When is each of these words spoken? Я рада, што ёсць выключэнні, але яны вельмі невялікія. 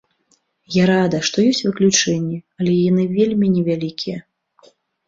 Я 0.75 0.83
рада, 0.91 1.19
што 1.29 1.45
ёсць 1.49 1.61
выключэнні, 1.69 2.41
але 2.61 2.77
яны 2.89 3.03
вельмі 3.17 3.47
невялікія. 3.61 4.17